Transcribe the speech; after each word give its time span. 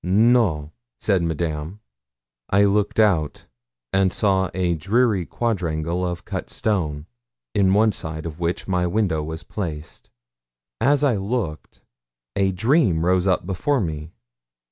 'No,' 0.03 0.71
said 0.99 1.21
Madame. 1.21 1.79
I 2.49 2.63
looked 2.65 2.99
out 2.99 3.45
and 3.93 4.11
saw 4.11 4.49
a 4.51 4.73
dreary 4.73 5.27
quadrangle 5.27 6.03
of 6.03 6.25
cut 6.25 6.49
stone, 6.49 7.05
in 7.53 7.71
one 7.75 7.91
side 7.91 8.25
of 8.25 8.39
which 8.39 8.67
my 8.67 8.87
window 8.87 9.21
was 9.21 9.43
placed. 9.43 10.09
As 10.79 11.03
I 11.03 11.17
looked 11.17 11.81
a 12.35 12.51
dream 12.51 13.05
rose 13.05 13.27
up 13.27 13.45
before 13.45 13.79
me. 13.79 14.09